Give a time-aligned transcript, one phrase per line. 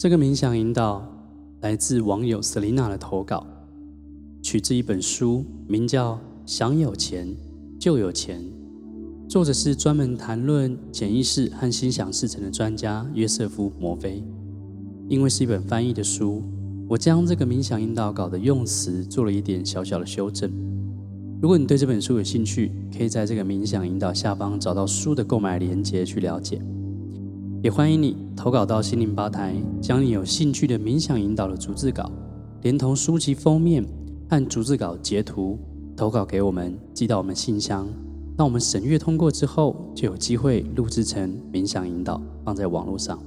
[0.00, 1.06] 这个冥想引导
[1.60, 3.46] 来自网友 Selina 的投稿，
[4.42, 6.14] 取自一本书，名叫
[6.46, 7.28] 《想有钱
[7.78, 8.40] 就有钱》，
[9.28, 14.24] 作者是专门谈论潜意识和心想事成的专家约瑟夫·摩菲。
[15.06, 16.42] 因为是一本翻译的书，
[16.88, 20.50] 我将这个冥想引导稿的用词做了一点小小的修正。
[21.42, 26.58] 如果你对这本书有兴趣，可以在这个冥想引导下方找到书的购买链接去了解。
[27.62, 32.10] 也欢迎你投稿到心灵吧台，将你有兴趣的冥想引导的逐字稿，
[32.62, 33.84] 连同书籍封面
[34.30, 35.58] 和逐字稿截图
[35.94, 37.86] 投稿给我们，寄到我们信箱。
[38.34, 43.18] 那我们审阅通过之后，就有机会录制成冥想引导，放在网络上。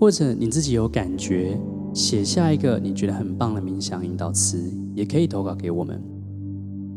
[0.00, 1.60] 或者你自己有感觉，
[1.92, 6.02] 写下一个你觉得很棒的冥想引导词，也可以投稿给我们。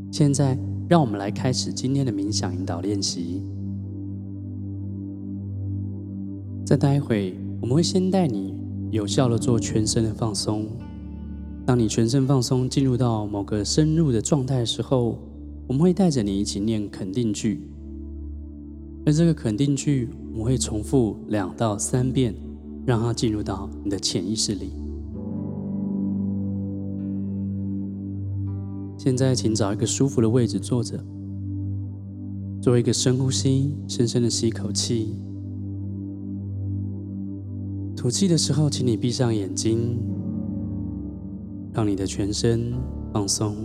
[0.10, 3.44] 现在，让我们来开始今天的冥想引导练习。
[6.66, 8.56] 再待会，我们会先带你
[8.90, 10.66] 有效地做全身的放松。
[11.64, 15.20] 当你全身放松，进入到某个深入的状态的时候，
[15.68, 17.70] 我们会带着你一起念肯定句。
[19.06, 22.34] 而这个肯定句，我们会重复两到三遍，
[22.84, 24.72] 让它进入到你的潜意识里。
[28.98, 31.00] 现在，请找一个舒服的位置坐着，
[32.60, 35.14] 做一个深呼吸，深深的吸一口气。
[38.06, 39.98] 吐气的时候，请你闭上眼睛，
[41.74, 42.72] 让你的全身
[43.12, 43.56] 放松。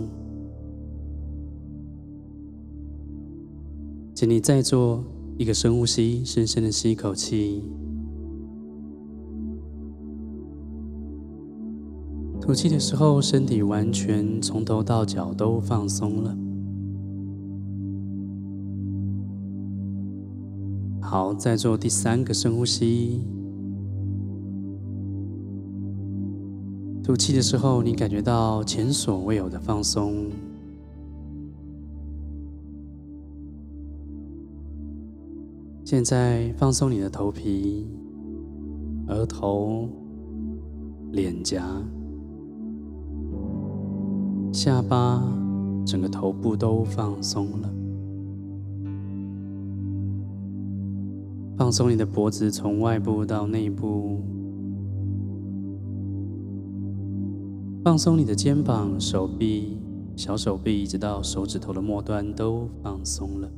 [4.15, 5.03] 请你再做
[5.37, 7.63] 一个深呼吸，深深的吸一口气。
[12.41, 16.35] 吐气的时候，身体完全从头到脚都放松了。
[20.99, 23.21] 好，再做第三个深呼吸。
[27.03, 30.29] 吐气的时候，你感觉到前所未有的放松。
[35.83, 37.85] 现在放松你的头皮、
[39.07, 39.89] 额头、
[41.11, 41.65] 脸颊、
[44.53, 45.21] 下巴，
[45.85, 47.69] 整个头部都放松了。
[51.57, 54.21] 放松你的脖子，从外部到内部。
[57.83, 59.79] 放松你的肩膀、手臂、
[60.15, 63.49] 小手臂，一直到手指头的末端都放松了。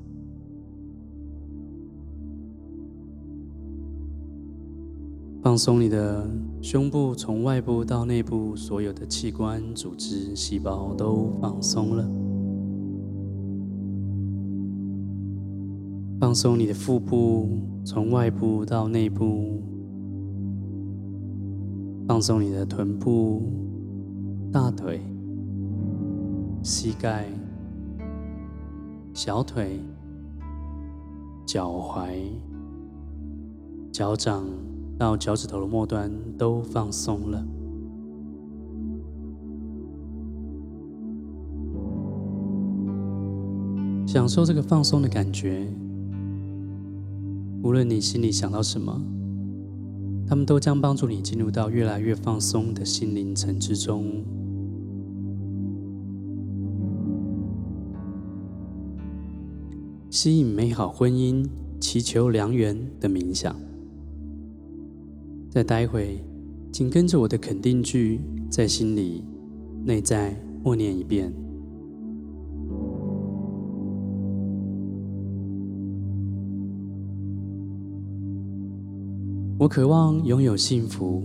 [5.41, 6.25] 放松你的
[6.61, 12.09] 胸部，从外部到内部，所有的器官、组织、细胞都放松了。
[16.21, 17.49] 放松你的腹部，
[17.83, 19.61] 从外部到内部。
[22.07, 23.41] 放松你的臀部。
[24.53, 25.01] 大腿、
[26.61, 27.25] 膝盖、
[29.11, 29.79] 小腿、
[31.43, 32.11] 脚踝、
[33.91, 34.45] 脚掌
[34.95, 37.43] 到脚趾头的末端都放松了。
[44.05, 45.67] 享受这个放松的感觉。
[47.63, 49.01] 无论你心里想到什么，
[50.27, 54.23] 他们都将帮助你进入到越来越放松的心灵层之中。
[60.13, 61.43] 吸引美好婚姻，
[61.79, 63.55] 祈求良缘的冥想。
[65.49, 66.23] 再待会，
[66.71, 69.23] 请跟着我的肯定句，在心里、
[69.83, 71.33] 内在默念一遍。
[79.57, 81.23] 我渴望拥有幸福、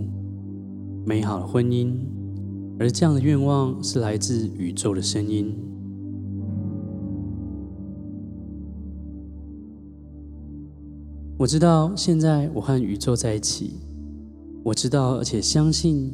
[1.05, 1.93] 美好的婚姻，
[2.79, 5.55] 而这样的愿望是来自宇宙的声音。
[11.39, 13.79] 我知道现在我和宇宙在一起，
[14.61, 16.13] 我知道而且相信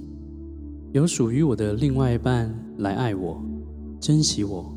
[0.91, 3.43] 有属于我的另外一半来爱我、
[3.99, 4.71] 珍惜我。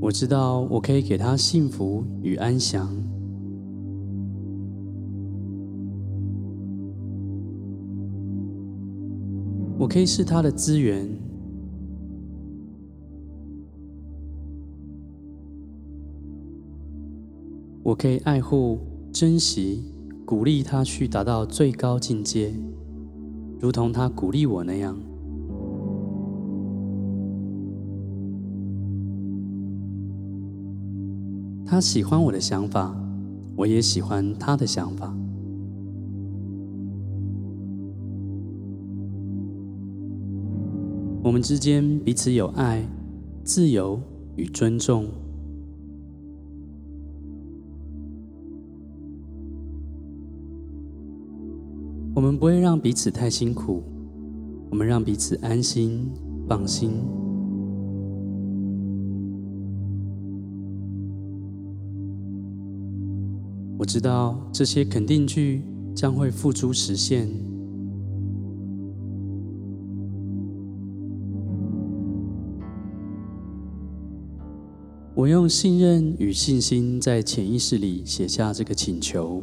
[0.00, 2.88] 我知道我可以给他幸福与安详，
[9.78, 11.25] 我可以是他的资源。
[17.86, 18.80] 我可以爱护、
[19.12, 19.84] 珍惜、
[20.24, 22.52] 鼓励他去达到最高境界，
[23.60, 24.98] 如同他鼓励我那样。
[31.64, 32.92] 他喜欢我的想法，
[33.54, 35.16] 我也喜欢他的想法。
[41.22, 42.84] 我们之间彼此有爱、
[43.44, 44.00] 自由
[44.34, 45.06] 与尊重。
[52.16, 53.82] 我们不会让彼此太辛苦，
[54.70, 56.10] 我们让彼此安心、
[56.48, 56.92] 放心。
[63.78, 65.62] 我知道这些肯定句
[65.94, 67.28] 将会付诸实现。
[75.14, 79.42] 我用信任与信心在潜意识里写下这个请求。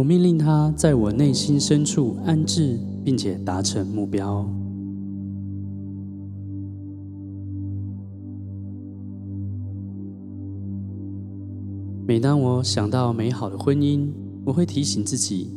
[0.00, 4.48] 我命令它在我内心深处安置，并且达成目标。
[12.06, 14.08] 每当我想到美好的婚姻，
[14.42, 15.50] 我会提醒自己。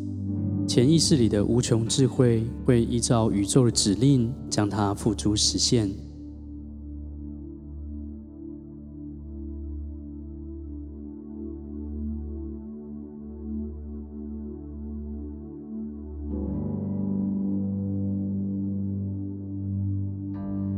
[0.67, 5.89] 潜意识里的无穷智慧会依照宇宙的指令，将它付诸实现。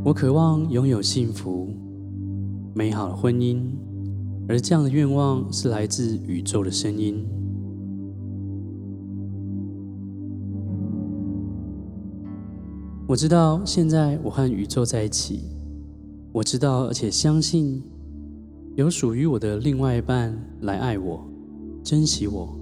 [0.06, 1.68] 我渴望拥有幸福、
[2.72, 3.60] 美好的婚姻，
[4.48, 7.26] 而这样的愿望是来自宇宙的声音。
[13.08, 15.40] 我知道现在我和宇宙在一起。
[16.30, 17.82] 我知道，而且相信
[18.76, 21.26] 有属于我的另外一半来爱我、
[21.82, 22.56] 珍惜我。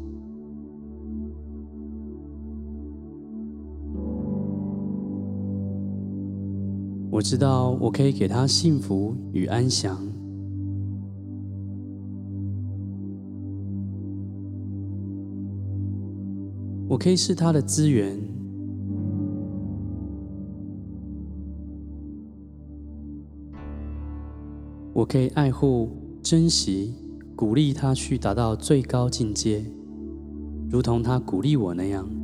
[7.15, 10.05] 我知道我可以给他幸福与安详。
[16.89, 18.19] 我可以是他的资源。
[24.93, 25.91] 我可以爱护、
[26.21, 26.97] 珍惜、
[27.37, 29.65] 鼓励他去达到最高境界，
[30.69, 32.24] 如同他鼓励我那样。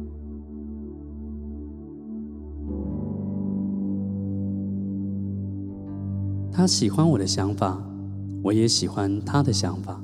[6.53, 7.83] 他喜欢我的想法，
[8.43, 10.03] 我也喜欢他的想法。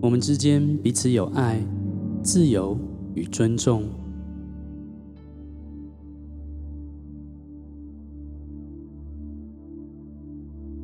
[0.00, 1.62] 我们之间彼此有爱、
[2.22, 2.76] 自由
[3.14, 3.84] 与尊重。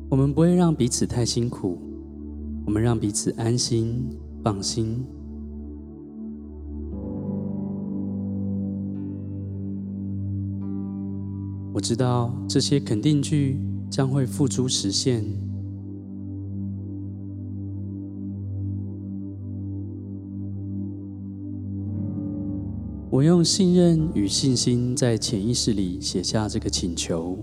[0.09, 1.77] 我们不会让彼此太辛苦，
[2.65, 4.09] 我们让彼此安心、
[4.43, 5.05] 放心。
[11.71, 15.23] 我知道这些肯定句将会付诸实现。
[23.11, 27.37] 我用信任与信心在潜意识里写下这个请求。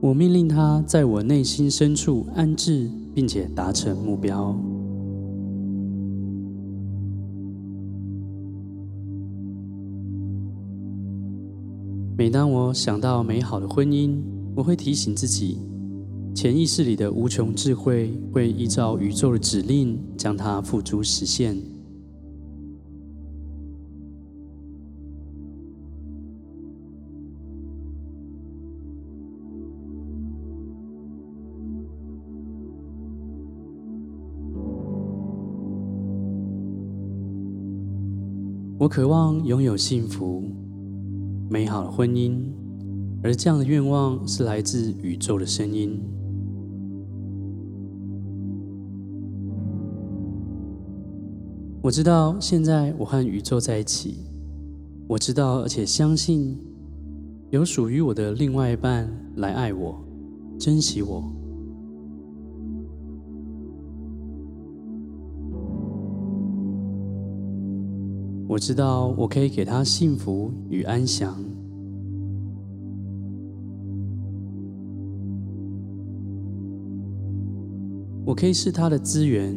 [0.00, 4.56] 我命令它在我内心深处安置，并且达成目标。
[12.18, 14.20] 每当我想到美好的婚姻，
[14.56, 15.56] 我会提醒自己，
[16.34, 21.56] 潜意识里的无穷智慧会依照宇宙的指令，将它付诸实现。
[38.76, 40.42] 我渴望拥有幸福、
[41.50, 42.40] 美好的婚姻，
[43.22, 45.98] 而这样的愿望是来自宇宙的声音。
[51.80, 54.18] 我知道现在我和宇宙在一起。
[55.06, 56.58] 我知道，而且相信
[57.48, 59.98] 有属于我的另外一半来爱我、
[60.58, 61.37] 珍惜我。
[68.48, 71.38] 我知道我可以给他幸福与安详。
[78.24, 79.54] 我可以是他的资源。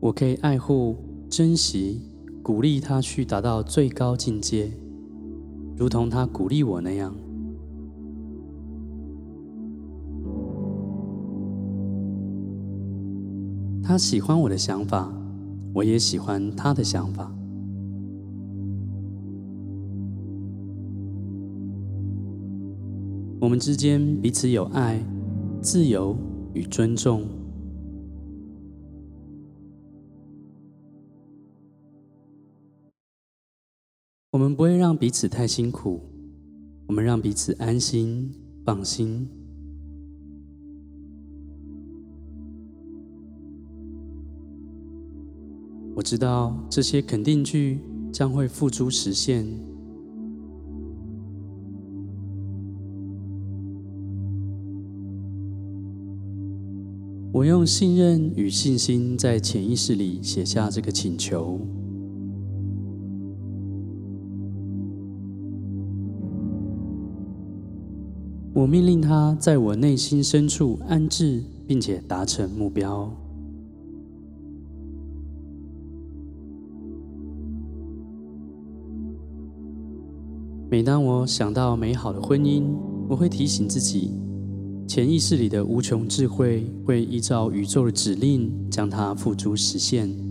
[0.00, 0.96] 我可以爱护、
[1.30, 2.00] 珍惜、
[2.42, 4.72] 鼓励他去达到最高境界，
[5.76, 7.14] 如同他鼓励我那样。
[13.98, 15.12] 喜欢我的想法，
[15.74, 17.32] 我也喜欢他的想法。
[23.40, 25.02] 我们之间彼此有爱、
[25.60, 26.16] 自由
[26.54, 27.26] 与尊重。
[34.30, 36.00] 我们不会让彼此太辛苦，
[36.86, 38.32] 我们让彼此安心、
[38.64, 39.28] 放心。
[45.98, 47.80] 我知道这些肯定句
[48.12, 49.44] 将会付诸实现。
[57.32, 61.58] 我用信任与信心在潜意识里写下这个请求。
[68.54, 73.12] 我命令他在我内心深处安置，并且达成目标。
[80.70, 82.64] 每当我想到美好的婚姻，
[83.08, 84.12] 我会提醒自己，
[84.86, 90.27] 潜意识里的无穷智慧会依照宇宙的指令，将它付诸实现。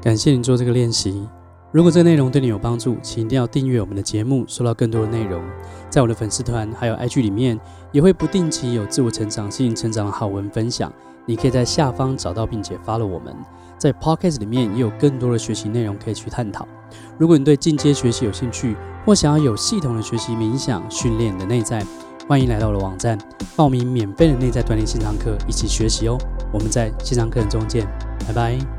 [0.00, 1.28] 感谢你做这个练习。
[1.70, 5.42] 如果这个内容对你有帮助，请一定要订阅我们的节目，收到更多的内容。
[5.90, 7.60] 在我的粉丝团还有 IG 里面，
[7.92, 10.90] 也会不定期有自我成长、心灵成长的好文分享。
[11.26, 13.36] 你可以在下方找到并且发了我们。
[13.76, 16.66] 在 Podcast 里面也有更多的学习内容可以去探讨。
[17.18, 18.74] 如果你对进阶学习有兴趣，
[19.04, 21.84] 或想要有系统的学习冥想训练你的内在，
[22.26, 23.18] 欢迎来到我的网站
[23.54, 26.16] 报名免费的内在锻炼线上课，一起学习哦。
[26.50, 27.86] 我们在线上课程中见，
[28.26, 28.77] 拜拜。